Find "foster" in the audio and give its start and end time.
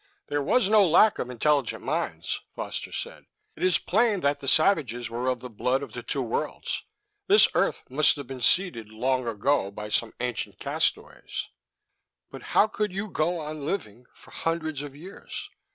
2.55-2.91